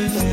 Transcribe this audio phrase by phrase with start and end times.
[0.00, 0.29] Vous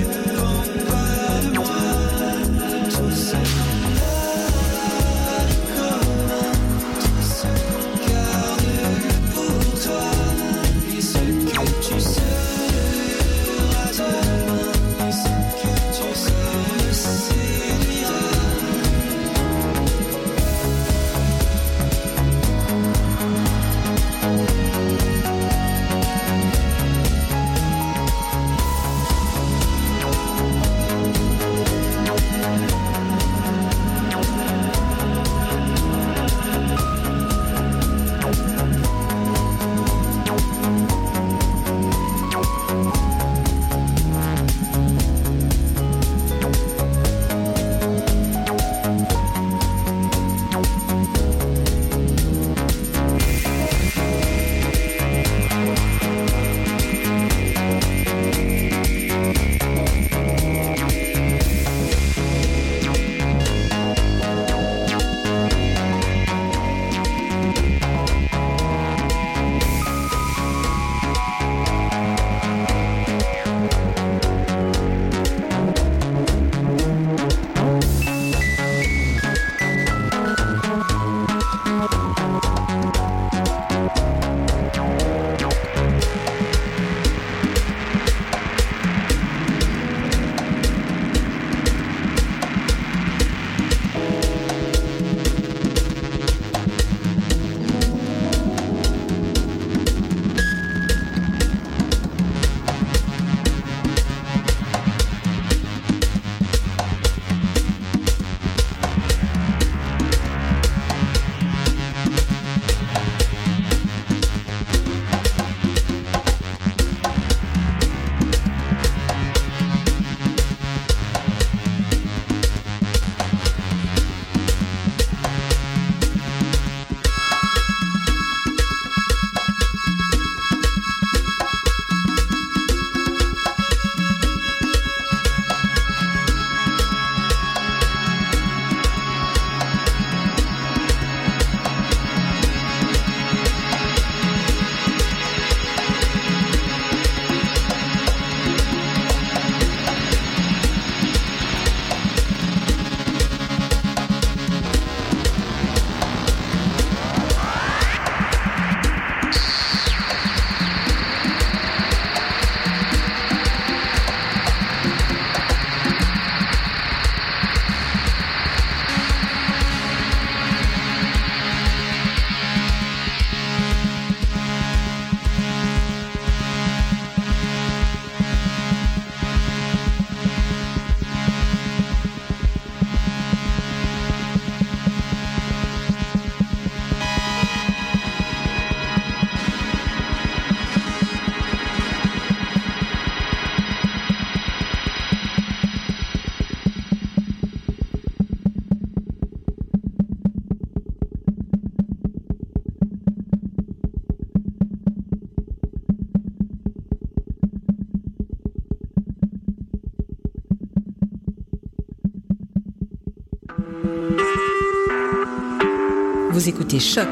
[216.78, 217.08] écoutez Choc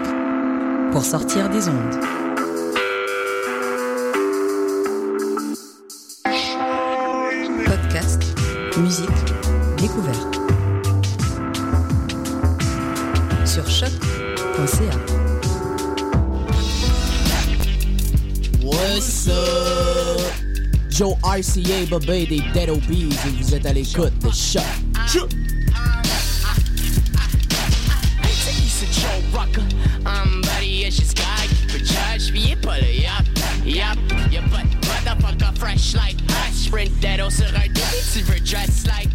[0.91, 1.99] pour sortir des ondes.
[7.65, 8.21] Podcast,
[8.77, 9.09] musique,
[9.77, 10.39] découverte.
[13.45, 14.97] Sur choc.ca.
[18.63, 20.21] What's up?
[20.89, 24.63] Joe RCA, Bobé des Dead Obies et vous êtes à l'écoute de Choc.
[25.07, 25.29] Choc.
[32.65, 33.25] Pull it up.
[33.63, 33.97] Yup,
[34.31, 36.51] your butt, motherfucker, fresh like hot.
[36.51, 37.67] Sprint that sera
[38.11, 39.14] tu veux dress like.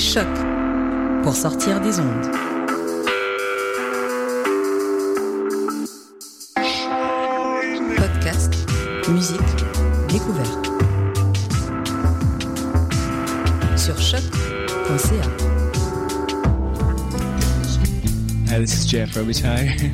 [0.00, 0.26] Choc
[1.22, 2.30] pour sortir des ondes.
[7.98, 8.54] Podcast,
[9.10, 9.40] musique,
[10.08, 10.70] découverte.
[13.76, 15.28] Sur choc.ca.
[18.48, 19.92] Hi, this is Jeff Robitaille.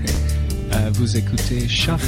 [0.72, 2.00] Euh, vous écoutez Choc.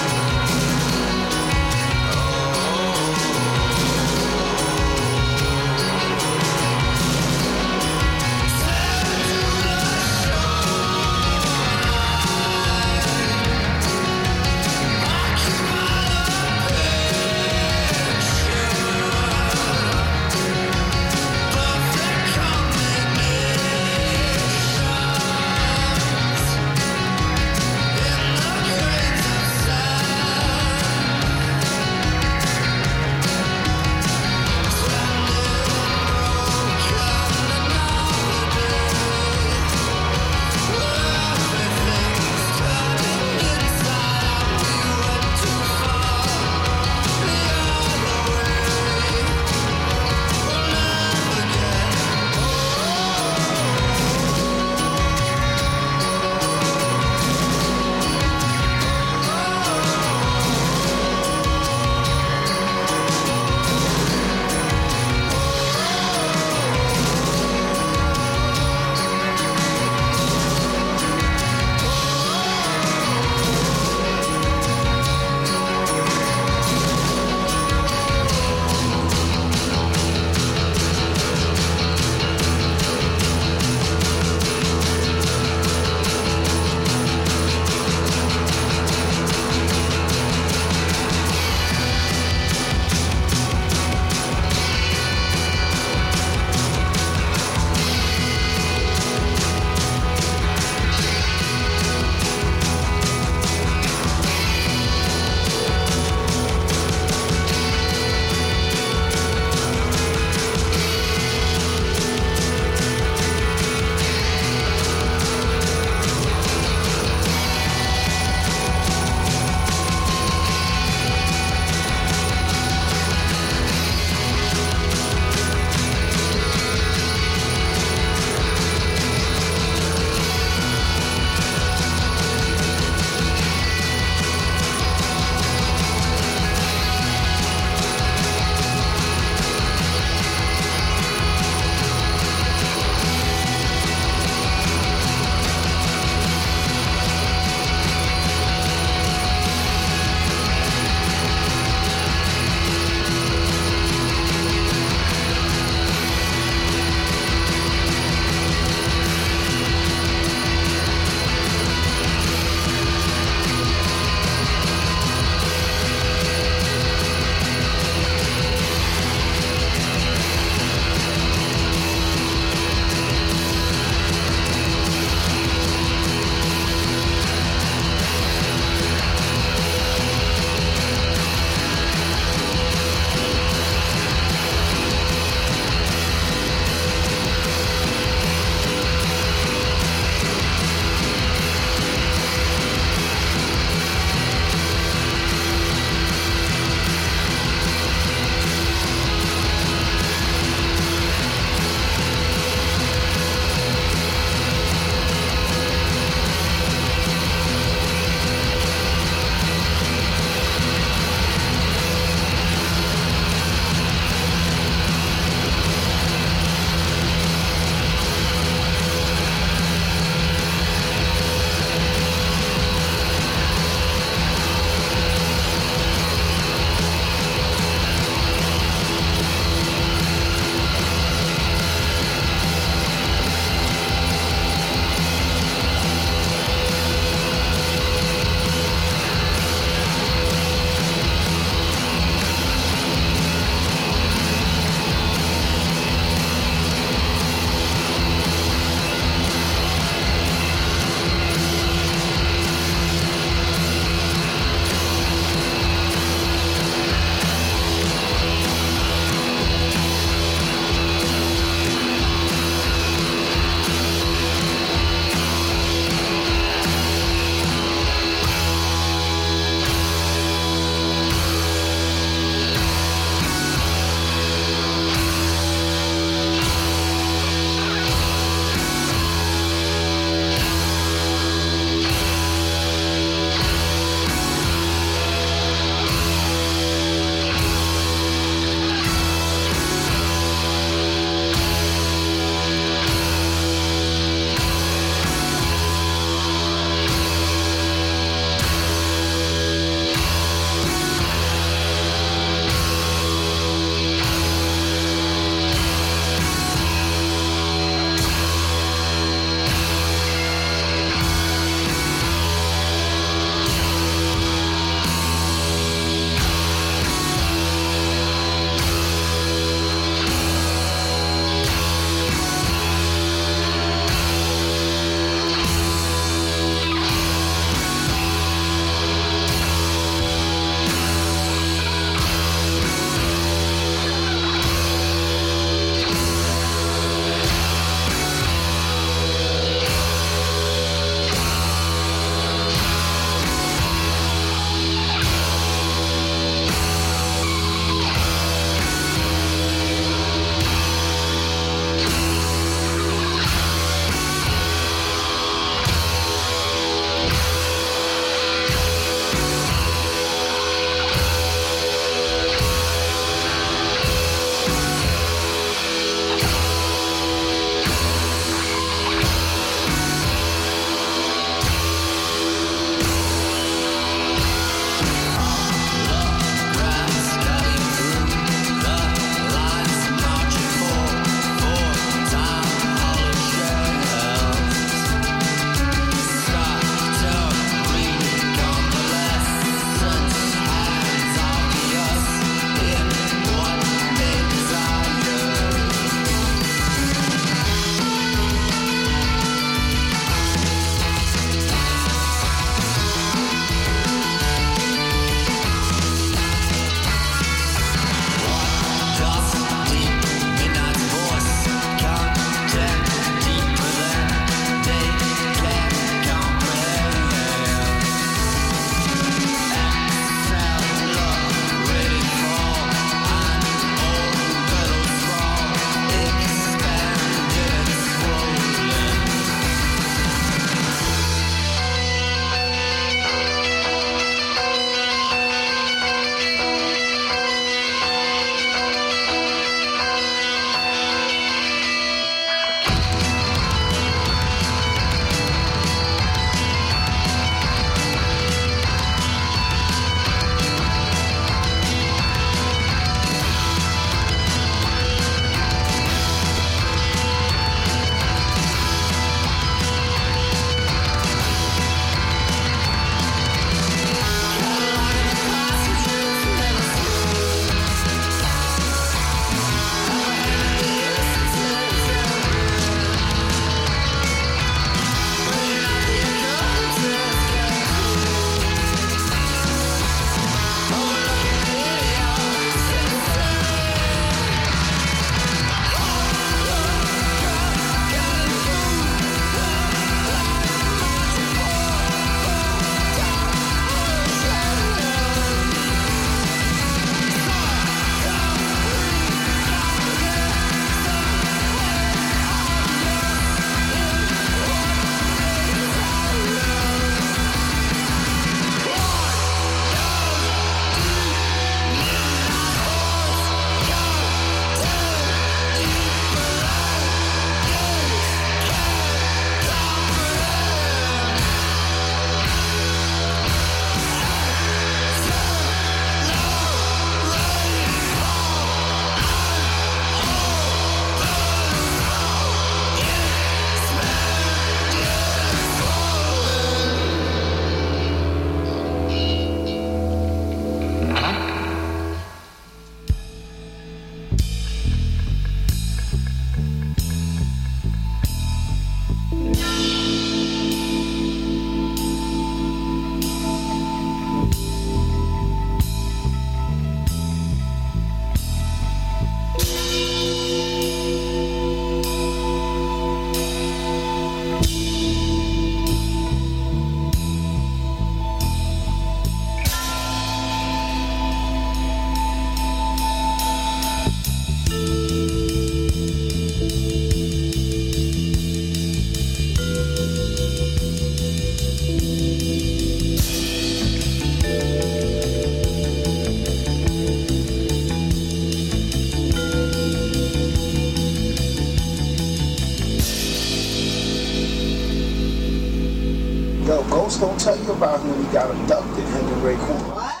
[596.71, 599.75] Ghost don't tell you about him when he got abducted, him and Raekwon.
[599.75, 600.00] What?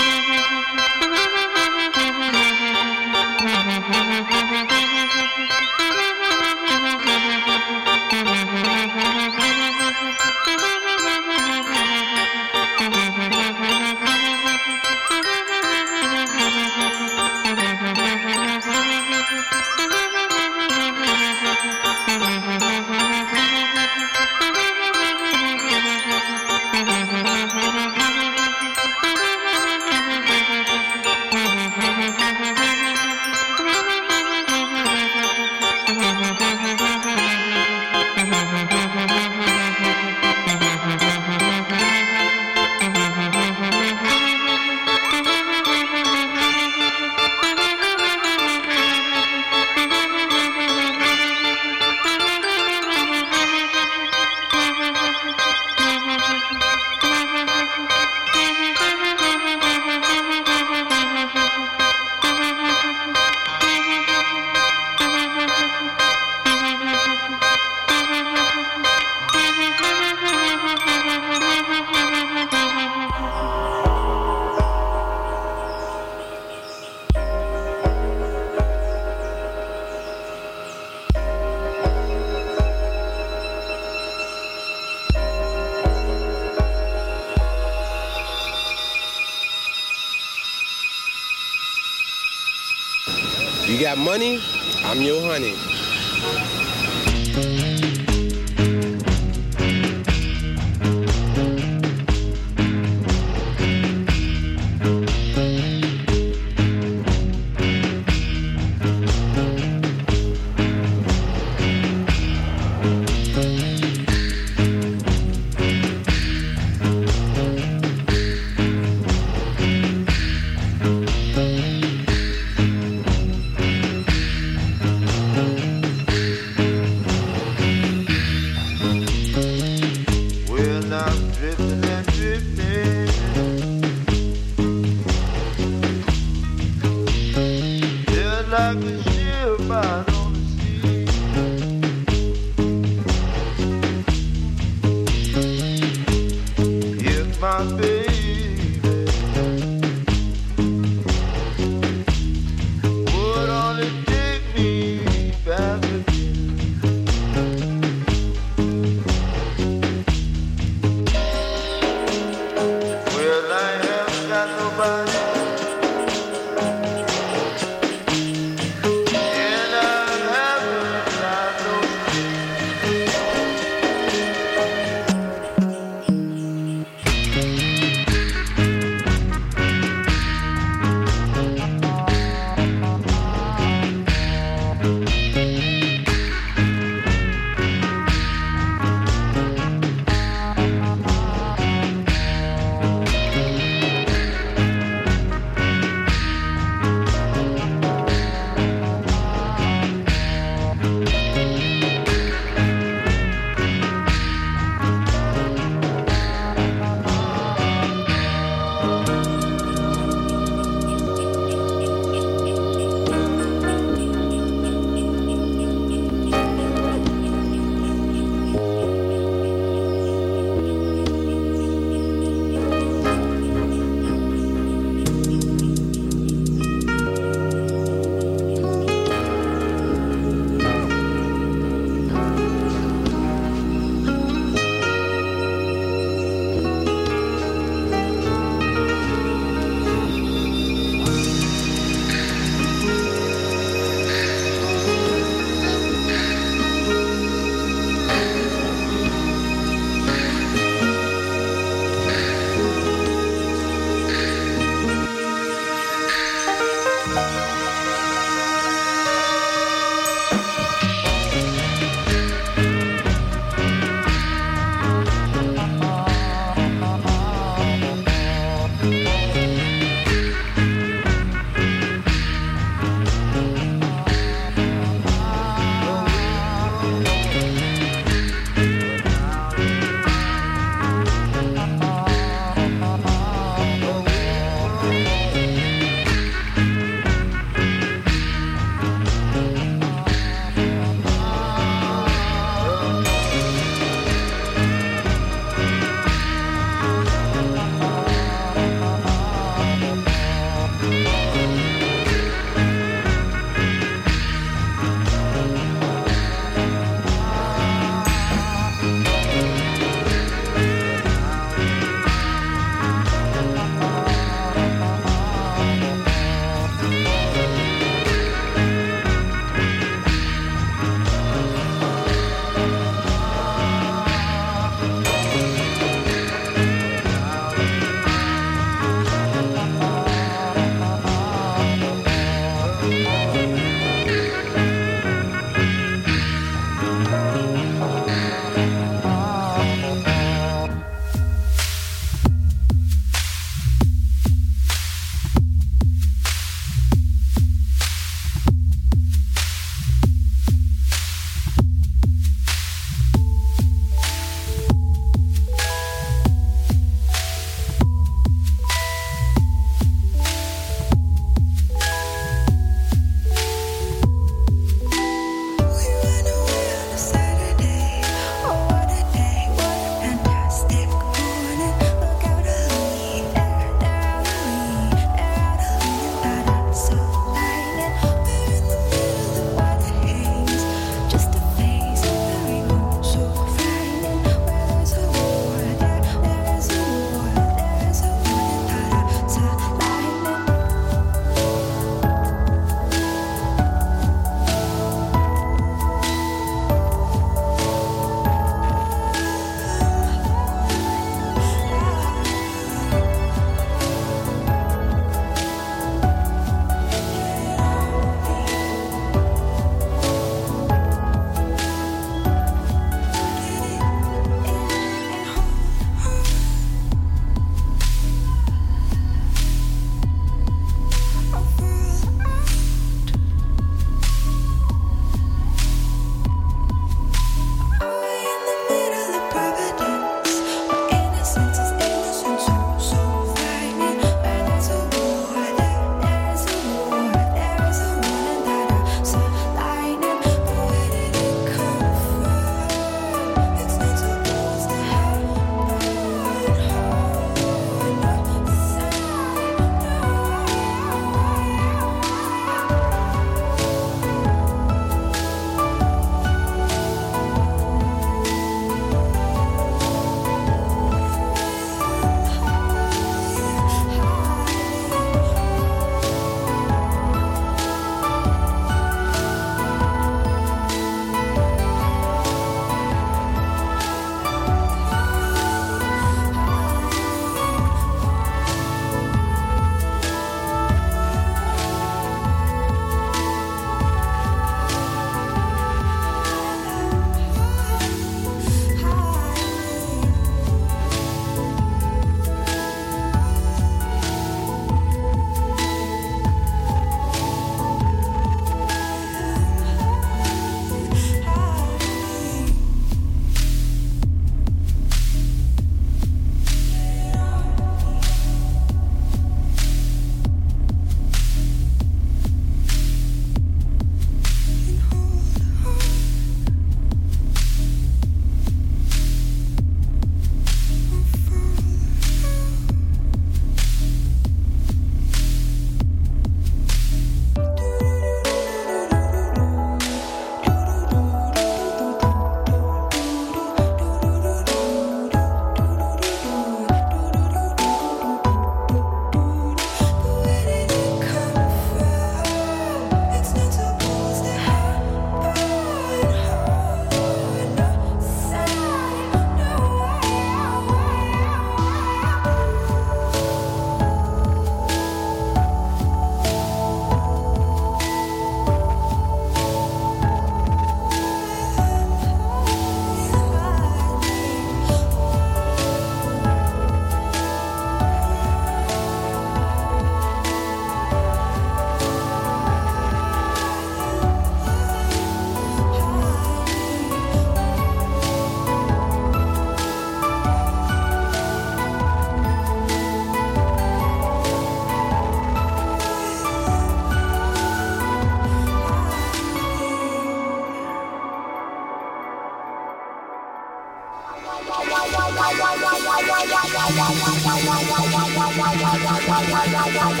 [599.61, 600.00] Bye.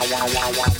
[0.00, 0.66] 哇哇哇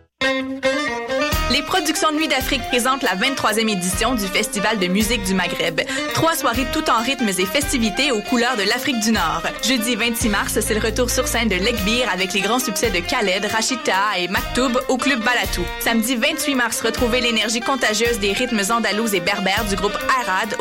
[1.71, 5.79] Les productions Nuit d'Afrique présentent la 23e édition du Festival de musique du Maghreb.
[6.13, 9.43] Trois soirées tout en rythmes et festivités aux couleurs de l'Afrique du Nord.
[9.63, 12.99] Jeudi 26 mars, c'est le retour sur scène de Lekbir avec les grands succès de
[12.99, 15.63] Khaled, Rachita et Maktoub au Club Balatou.
[15.79, 20.53] Samedi 28 mars, retrouvez l'énergie contagieuse des rythmes andalous et berbères du groupe Arad